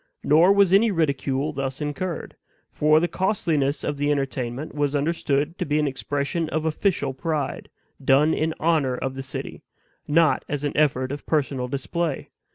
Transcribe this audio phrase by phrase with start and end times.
[0.23, 2.35] Nor was any ridicule thus incurred;
[2.71, 7.69] for the costliness of the entertainment was understood to be an expression of OFFICIAL pride,
[8.03, 9.61] done in honor of the city,
[10.07, 12.29] not as an effort of personal display.